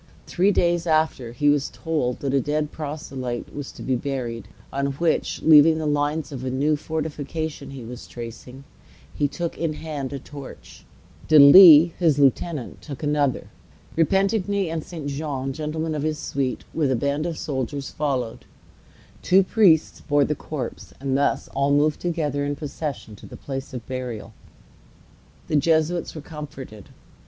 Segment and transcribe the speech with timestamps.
[0.25, 4.93] Three days after, he was told that a dead proselyte was to be buried; on
[4.93, 8.63] which, leaving the lines of the new fortification he was tracing,
[9.13, 10.87] he took in hand a torch,
[11.27, 13.51] De Lisle, his lieutenant, took another,
[13.95, 15.05] Repentigny and St.
[15.05, 18.45] Jean, gentlemen of his suite, with a band of soldiers followed,
[19.21, 23.71] two priests bore the corpse, and thus all moved together in procession to the place
[23.71, 24.33] of burial.
[25.47, 26.89] The Jesuits were comforted.